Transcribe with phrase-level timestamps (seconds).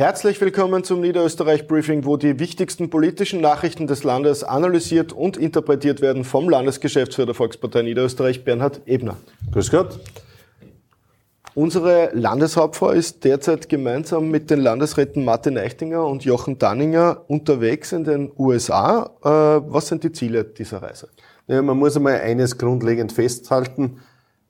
[0.00, 6.00] Herzlich willkommen zum Niederösterreich Briefing, wo die wichtigsten politischen Nachrichten des Landes analysiert und interpretiert
[6.00, 9.18] werden vom Landesgeschäftsführer der Volkspartei Niederösterreich, Bernhard Ebner.
[9.52, 10.00] Grüß Gott.
[11.54, 18.04] Unsere Landeshauptfrau ist derzeit gemeinsam mit den Landesräten Martin Eichtinger und Jochen Danninger unterwegs in
[18.04, 19.10] den USA.
[19.22, 19.28] Äh,
[19.70, 21.10] was sind die Ziele dieser Reise?
[21.46, 23.98] Ja, man muss einmal eines grundlegend festhalten.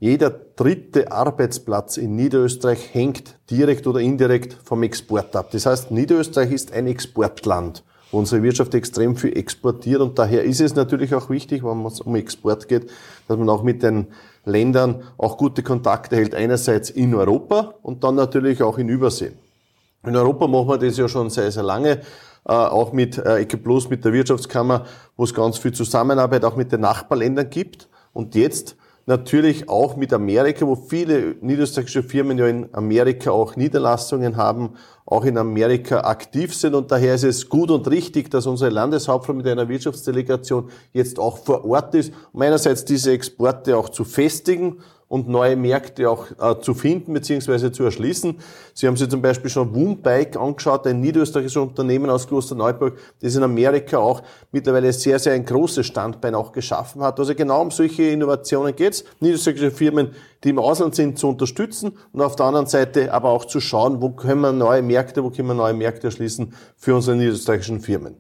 [0.03, 5.51] Jeder dritte Arbeitsplatz in Niederösterreich hängt direkt oder indirekt vom Export ab.
[5.51, 10.63] Das heißt, Niederösterreich ist ein Exportland, wo unsere Wirtschaft extrem viel exportiert und daher ist
[10.63, 12.91] es natürlich auch wichtig, wenn es um Export geht,
[13.29, 14.07] dass man auch mit den
[14.47, 16.35] Ländern auch gute Kontakte hält.
[16.35, 19.33] Einerseits in Europa und dann natürlich auch in Übersee.
[20.07, 22.01] In Europa machen wir das ja schon sehr, sehr lange,
[22.47, 24.87] äh, auch mit äh, Plus, mit der Wirtschaftskammer,
[25.19, 27.91] wo es ganz viel Zusammenarbeit auch mit den Nachbarländern gibt.
[28.15, 28.77] Und jetzt
[29.07, 35.25] natürlich auch mit Amerika, wo viele niederösterreichische Firmen ja in Amerika auch Niederlassungen haben, auch
[35.25, 36.75] in Amerika aktiv sind.
[36.75, 41.39] Und daher ist es gut und richtig, dass unsere Landeshauptfrau mit einer Wirtschaftsdelegation jetzt auch
[41.39, 44.79] vor Ort ist, um einerseits diese Exporte auch zu festigen
[45.11, 47.73] und neue Märkte auch äh, zu finden bzw.
[47.73, 48.39] zu erschließen.
[48.75, 53.43] Sie haben sich zum Beispiel schon Woombike angeschaut, ein niederösterreichisches Unternehmen aus Klosterneuburg, das in
[53.43, 54.23] Amerika auch
[54.53, 57.19] mittlerweile sehr, sehr ein großes Standbein auch geschaffen hat.
[57.19, 59.05] Also genau um solche Innovationen geht's.
[59.19, 63.47] Niederösterreichische Firmen, die im Ausland sind, zu unterstützen und auf der anderen Seite aber auch
[63.47, 67.17] zu schauen, wo können wir neue Märkte, wo können wir neue Märkte erschließen für unsere
[67.17, 68.15] niederösterreichischen Firmen.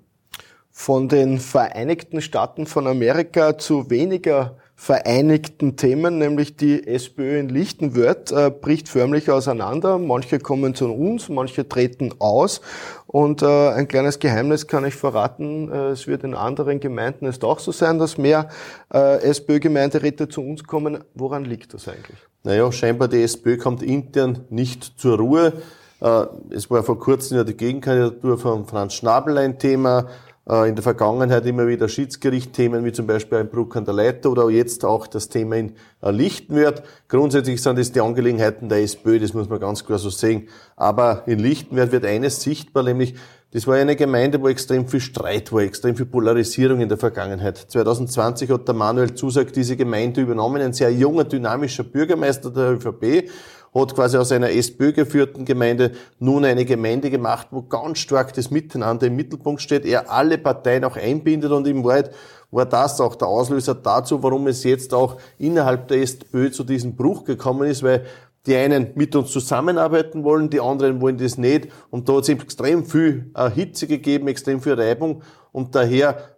[0.72, 8.32] Von den Vereinigten Staaten von Amerika zu weniger vereinigten Themen, nämlich die SPÖ in Lichtenwörth,
[8.32, 9.98] äh, bricht förmlich auseinander.
[9.98, 12.62] Manche kommen zu uns, manche treten aus.
[13.06, 17.42] Und äh, ein kleines Geheimnis kann ich verraten, äh, es wird in anderen Gemeinden es
[17.42, 18.48] auch so sein, dass mehr
[18.90, 21.04] äh, SPÖ-Gemeinderäte zu uns kommen.
[21.12, 22.16] Woran liegt das eigentlich?
[22.42, 25.52] Naja, scheinbar die SPÖ kommt intern nicht zur Ruhe.
[26.00, 30.06] Äh, es war vor kurzem ja die Gegenkandidatur von Franz Schnabel ein Thema.
[30.50, 34.30] Äh, in der Vergangenheit immer wieder Schiedsgerichtthemen wie zum Beispiel ein Bruck an der Leiter
[34.32, 36.82] oder jetzt auch das Thema in äh, Lichtenwörth.
[37.06, 40.48] Grundsätzlich sind das die Angelegenheiten der SPÖ, das muss man ganz klar so sehen.
[40.74, 43.14] Aber in Lichtenwörth wird eines sichtbar, nämlich
[43.52, 47.58] das war eine Gemeinde, wo extrem viel Streit war, extrem viel Polarisierung in der Vergangenheit.
[47.58, 53.28] 2020 hat der Manuel Zusag diese Gemeinde übernommen, ein sehr junger, dynamischer Bürgermeister der ÖVP
[53.74, 58.50] hat quasi aus einer SPÖ geführten Gemeinde nun eine Gemeinde gemacht, wo ganz stark das
[58.50, 62.10] Miteinander im Mittelpunkt steht, er alle Parteien auch einbindet und im Wahrheit
[62.50, 66.96] war das auch der Auslöser dazu, warum es jetzt auch innerhalb der SPÖ zu diesem
[66.96, 68.06] Bruch gekommen ist, weil
[68.46, 71.68] die einen mit uns zusammenarbeiten wollen, die anderen wollen das nicht.
[71.90, 75.22] Und da hat es extrem viel äh, Hitze gegeben, extrem viel Reibung.
[75.52, 76.36] Und daher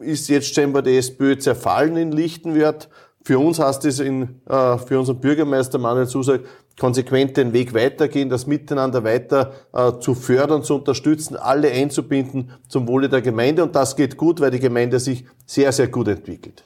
[0.00, 2.88] ist jetzt scheinbar die SPÖ zerfallen in Lichtenwert.
[3.22, 6.40] Für uns heißt es in, äh, für unseren Bürgermeister Manuel Zusag,
[6.78, 12.88] konsequent den Weg weitergehen, das Miteinander weiter äh, zu fördern, zu unterstützen, alle einzubinden zum
[12.88, 13.62] Wohle der Gemeinde.
[13.62, 16.64] Und das geht gut, weil die Gemeinde sich sehr, sehr gut entwickelt.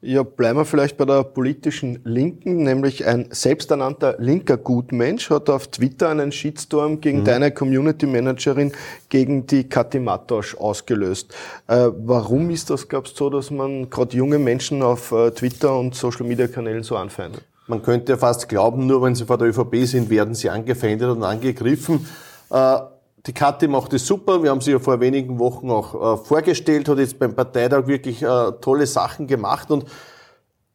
[0.00, 5.66] Ja, bleiben wir vielleicht bei der politischen Linken, nämlich ein selbsternannter linker Gutmensch hat auf
[5.66, 7.24] Twitter einen Shitstorm gegen mhm.
[7.24, 8.70] deine Community Managerin,
[9.08, 11.34] gegen die Kathi Matosch ausgelöst.
[11.66, 15.76] Äh, warum ist das, glaubst du, so, dass man gerade junge Menschen auf äh, Twitter
[15.76, 17.42] und Social Media Kanälen so anfeindet?
[17.66, 21.24] Man könnte fast glauben, nur wenn sie vor der ÖVP sind, werden sie angefeindet und
[21.24, 22.06] angegriffen.
[22.50, 22.78] Äh,
[23.28, 24.42] die Kathi macht es super.
[24.42, 28.22] Wir haben sie ja vor wenigen Wochen auch äh, vorgestellt, hat jetzt beim Parteitag wirklich
[28.22, 29.84] äh, tolle Sachen gemacht und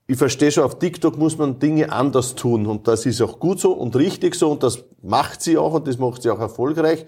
[0.05, 3.59] ich verstehe schon, auf TikTok muss man Dinge anders tun und das ist auch gut
[3.59, 7.05] so und richtig so und das macht sie auch und das macht sie auch erfolgreich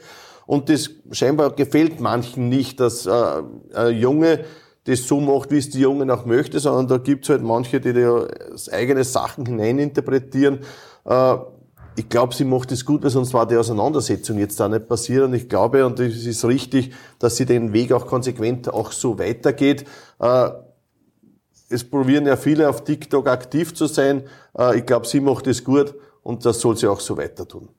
[0.47, 4.45] und das scheinbar gefällt manchen nicht, dass äh, Junge
[4.85, 7.93] das so macht, wie es die Jungen auch möchte, sondern da gibt's halt manche, die
[7.93, 8.27] da
[8.71, 10.59] eigene Sachen hineininterpretieren.
[11.05, 11.35] Äh,
[11.95, 15.23] ich glaube, sie macht es gut, weil sonst war die Auseinandersetzung jetzt da nicht passiert.
[15.23, 19.17] Und ich glaube, und es ist richtig, dass sie den Weg auch konsequent auch so
[19.17, 19.85] weitergeht.
[20.19, 20.49] Äh,
[21.69, 24.23] es probieren ja viele auf TikTok aktiv zu sein.
[24.57, 27.69] Äh, ich glaube, sie macht es gut und das soll sie auch so weiter tun.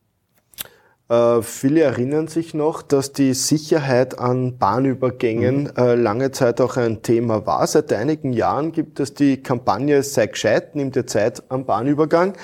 [1.09, 5.71] Äh, viele erinnern sich noch, dass die Sicherheit an Bahnübergängen mhm.
[5.77, 7.67] äh, lange Zeit auch ein Thema war.
[7.67, 12.35] Seit einigen Jahren gibt es die Kampagne Sei gescheit, nimm dir Zeit am Bahnübergang.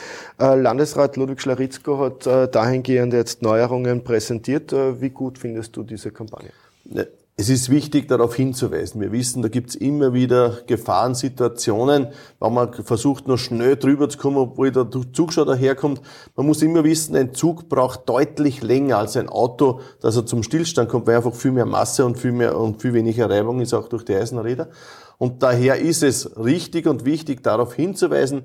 [0.41, 4.73] Äh, Landesrat Ludwig Schlaritzko hat äh, dahingehend jetzt Neuerungen präsentiert.
[4.73, 6.51] Äh, wie gut findest du diese Kampagne?
[7.35, 9.01] Es ist wichtig, darauf hinzuweisen.
[9.01, 12.09] Wir wissen, da gibt es immer wieder Gefahrensituationen,
[12.39, 16.03] wo man versucht, nur schnell drüber zu kommen, obwohl der Zug schon daherkommt.
[16.37, 20.43] Man muss immer wissen, ein Zug braucht deutlich länger als ein Auto, dass er zum
[20.43, 23.73] Stillstand kommt, weil einfach viel mehr Masse und viel mehr und viel weniger Reibung ist,
[23.73, 24.69] auch durch die Eisenräder.
[25.17, 28.43] Und daher ist es richtig und wichtig, darauf hinzuweisen,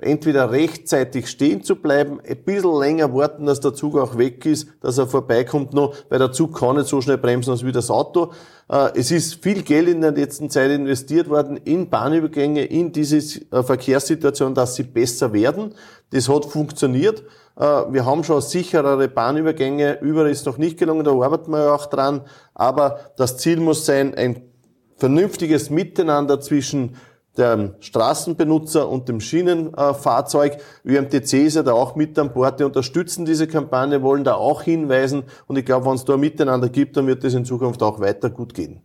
[0.00, 4.68] entweder rechtzeitig stehen zu bleiben, ein bisschen länger warten, dass der Zug auch weg ist,
[4.80, 7.90] dass er vorbeikommt noch, weil der Zug kann nicht so schnell bremsen als wie das
[7.90, 8.32] Auto.
[8.70, 13.16] Äh, es ist viel Geld in der letzten Zeit investiert worden in Bahnübergänge, in diese
[13.50, 15.74] äh, Verkehrssituation, dass sie besser werden.
[16.10, 17.24] Das hat funktioniert.
[17.56, 19.98] Äh, wir haben schon sicherere Bahnübergänge.
[20.00, 22.20] Überall ist noch nicht gelungen, da arbeiten wir auch dran.
[22.54, 24.42] Aber das Ziel muss sein, ein
[24.96, 26.96] vernünftiges Miteinander zwischen
[27.38, 30.58] dem Straßenbenutzer und dem Schienenfahrzeug.
[30.84, 32.60] ÜMTC ist ja da auch mit an Bord.
[32.60, 35.24] Die unterstützen diese Kampagne, wollen da auch hinweisen.
[35.46, 38.00] Und ich glaube, wenn es da ein Miteinander gibt, dann wird es in Zukunft auch
[38.00, 38.82] weiter gut gehen.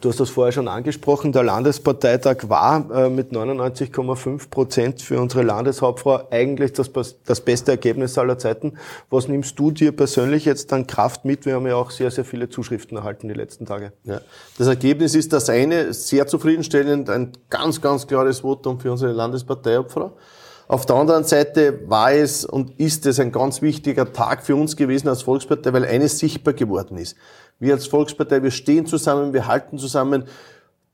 [0.00, 5.42] Du hast das vorher schon angesprochen, der Landesparteitag war äh, mit 99,5 Prozent für unsere
[5.42, 6.90] Landeshauptfrau eigentlich das,
[7.24, 8.76] das beste Ergebnis aller Zeiten.
[9.08, 11.46] Was nimmst du dir persönlich jetzt an Kraft mit?
[11.46, 13.92] Wir haben ja auch sehr, sehr viele Zuschriften erhalten die letzten Tage.
[14.04, 14.20] Ja.
[14.58, 20.16] Das Ergebnis ist das eine, sehr zufriedenstellend, ein ganz, ganz klares Votum für unsere Landesparteiobfrau.
[20.74, 24.74] Auf der anderen Seite war es und ist es ein ganz wichtiger Tag für uns
[24.74, 27.16] gewesen als Volkspartei, weil eines sichtbar geworden ist.
[27.60, 30.24] Wir als Volkspartei, wir stehen zusammen, wir halten zusammen.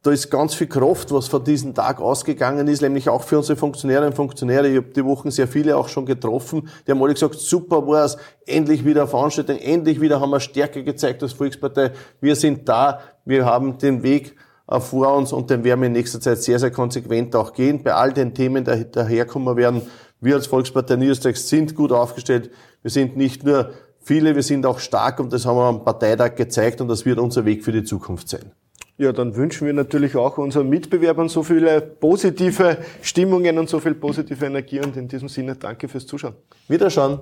[0.02, 3.56] Da ist ganz viel Kraft, was von diesem Tag ausgegangen ist, nämlich auch für unsere
[3.56, 4.68] Funktionäre und Funktionäre.
[4.68, 6.68] Ich habe die Wochen sehr viele auch schon getroffen.
[6.86, 10.84] Die haben alle gesagt, super war es, endlich wieder Veranstaltung, endlich wieder haben wir Stärke
[10.84, 11.92] gezeigt als Volkspartei.
[12.20, 14.36] Wir sind da, wir haben den Weg
[14.78, 17.82] vor uns und den werden wir in nächster Zeit sehr, sehr konsequent auch gehen.
[17.82, 19.82] Bei all den Themen, die daherkommen werden,
[20.20, 22.50] wir als Volkspartei Niederösterreich sind gut aufgestellt.
[22.82, 23.70] Wir sind nicht nur
[24.00, 27.18] viele, wir sind auch stark und das haben wir am Parteitag gezeigt und das wird
[27.18, 28.52] unser Weg für die Zukunft sein.
[28.98, 33.94] Ja, dann wünschen wir natürlich auch unseren Mitbewerbern so viele positive Stimmungen und so viel
[33.94, 36.34] positive Energie und in diesem Sinne danke fürs Zuschauen.
[36.68, 37.20] Wiederschauen.